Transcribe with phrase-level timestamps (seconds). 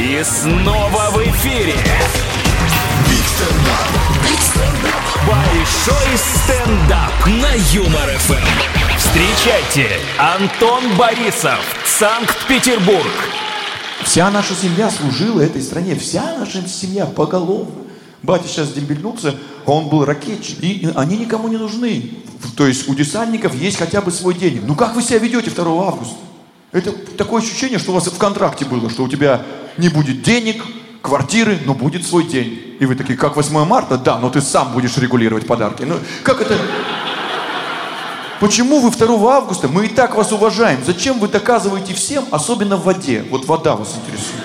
[0.00, 1.74] И снова в эфире.
[5.26, 8.96] Большой стендап на Юмор ФМ.
[8.96, 13.12] Встречайте, Антон Борисов, Санкт-Петербург.
[14.02, 17.82] Вся наша семья служила этой стране, вся наша семья поголовно.
[18.22, 19.34] Батя сейчас дембельнулся,
[19.66, 22.10] он был ракетчик, и они никому не нужны.
[22.56, 24.62] То есть у десантников есть хотя бы свой день.
[24.66, 26.29] Ну как вы себя ведете 2 августа?
[26.72, 29.42] Это такое ощущение, что у вас в контракте было, что у тебя
[29.76, 30.64] не будет денег,
[31.02, 32.76] квартиры, но будет свой день.
[32.78, 33.98] И вы такие, как 8 марта?
[33.98, 35.82] Да, но ты сам будешь регулировать подарки.
[35.82, 36.56] Ну, как это?
[38.38, 39.68] Почему вы 2 августа?
[39.68, 40.80] Мы и так вас уважаем.
[40.84, 43.24] Зачем вы доказываете всем, особенно в воде?
[43.30, 44.44] Вот вода вас интересует.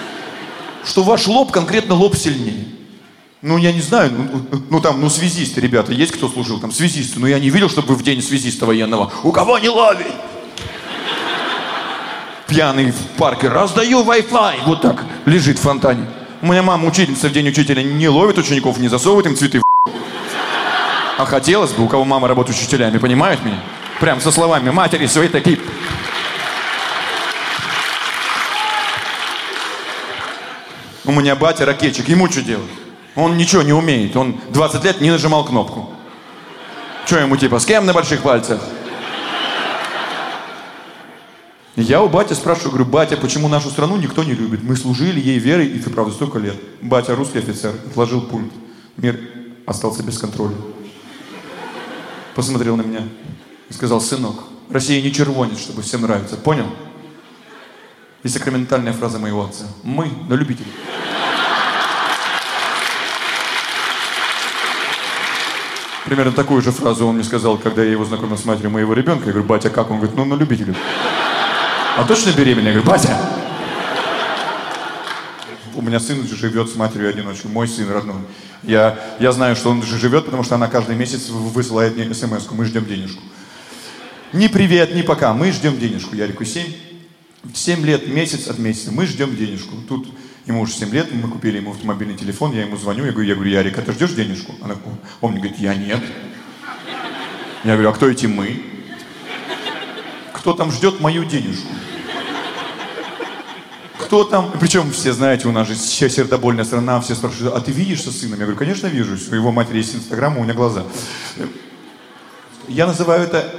[0.84, 2.66] Что ваш лоб конкретно лоб сильнее.
[3.42, 7.20] Ну, я не знаю, ну, ну там, ну, связисты, ребята, есть кто служил там, связисты,
[7.20, 10.08] но я не видел, чтобы вы в день связиста военного, у кого не ловить?
[12.56, 16.06] Пьяный в парке, раздаю Wi-Fi, вот так, лежит в фонтане.
[16.42, 19.64] У меня мама учительница в день учителя не ловит учеников, не засовывает им цветы в
[21.18, 23.60] А хотелось бы, у кого мама работает учителями, понимают меня?
[24.00, 25.60] Прям со словами матери своей такие.
[31.04, 32.72] У меня батя ракетчик, ему что делать?
[33.16, 35.90] Он ничего не умеет, он 20 лет не нажимал кнопку.
[37.06, 38.62] Что ему типа, с кем на больших пальцах?
[41.76, 44.64] Я у батя спрашиваю, говорю, батя, почему нашу страну никто не любит?
[44.64, 46.56] Мы служили ей верой, и ты правда столько лет.
[46.82, 48.52] Батя русский офицер, отложил пульт.
[48.96, 49.20] Мир
[49.66, 50.56] остался без контроля.
[52.34, 53.04] Посмотрел на меня
[53.70, 54.36] и сказал, сынок,
[54.70, 56.38] Россия не червонец, чтобы всем нравиться.
[56.38, 56.68] Понял?
[58.24, 59.66] И сакраментальная фраза моего отца.
[59.84, 60.72] Мы на любителей.
[66.06, 69.26] Примерно такую же фразу он мне сказал, когда я его знакомил с матерью моего ребенка.
[69.26, 69.92] Я говорю, батя, как?
[69.92, 70.76] Он говорит, ну, на любителей.
[71.98, 72.74] А точно беременная?
[72.74, 73.18] Я говорю, батя!
[75.76, 78.18] У меня сын живет с матерью одиночкой, мой сын родной.
[78.64, 82.66] Я, я знаю, что он живет, потому что она каждый месяц высылает мне смс мы
[82.66, 83.22] ждем денежку.
[84.34, 86.16] Ни привет, ни пока, мы ждем денежку.
[86.16, 86.64] Ярику 7.
[87.54, 89.76] 7 лет, месяц от месяца, мы ждем денежку.
[89.88, 90.08] Тут
[90.48, 93.36] ему уже 7 лет, мы купили ему автомобильный телефон, я ему звоню, я говорю, я
[93.36, 94.54] говорю, Ярик, а ты ждешь денежку?
[94.62, 94.76] Она,
[95.22, 96.02] он мне говорит, я нет.
[97.64, 98.62] Я говорю, а кто эти мы?
[100.34, 101.70] Кто там ждет мою денежку?
[104.06, 104.52] Кто там?
[104.60, 108.12] Причем все знаете, у нас же сейчас сердобольная страна, все спрашивают, а ты видишь со
[108.12, 108.40] сыном?
[108.40, 110.84] Я говорю, конечно вижу, у его матери есть инстаграм, у меня глаза.
[112.68, 113.52] Я называю это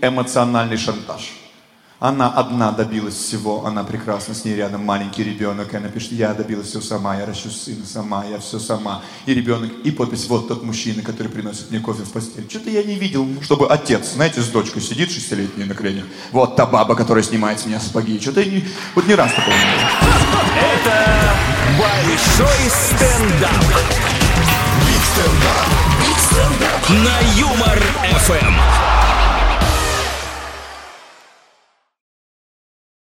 [0.00, 1.43] эмоциональный шантаж.
[2.00, 6.34] Она одна добилась всего, она прекрасна, с ней рядом маленький ребенок, и она пишет, я
[6.34, 9.02] добилась все сама, я ращу сына сама, я все сама.
[9.26, 12.46] И ребенок, и подпись, вот тот мужчина, который приносит мне кофе в постель.
[12.50, 16.04] Что-то я не видел, чтобы отец, знаете, с дочкой сидит шестилетний на коленях.
[16.32, 18.18] Вот та баба, которая снимает с меня сапоги.
[18.20, 20.34] Что-то я не, вот ни раз такого не.
[20.60, 21.34] Это
[21.78, 23.64] большой стендап.
[24.84, 25.68] Big стендап.
[26.00, 26.90] Big стендап.
[26.90, 27.82] На Юмор
[28.18, 29.03] ФМ.